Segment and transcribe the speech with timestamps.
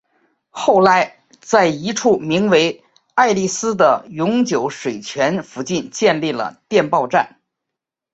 [0.49, 7.39] 后来在一处名为爱丽斯的永久水泉附近建立了电报站。